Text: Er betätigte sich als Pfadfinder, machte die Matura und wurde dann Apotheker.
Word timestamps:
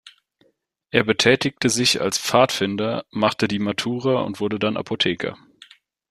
Er 0.89 1.03
betätigte 1.03 1.69
sich 1.69 2.01
als 2.01 2.17
Pfadfinder, 2.17 3.05
machte 3.11 3.47
die 3.47 3.59
Matura 3.59 4.23
und 4.23 4.39
wurde 4.39 4.57
dann 4.57 4.75
Apotheker. 4.75 5.37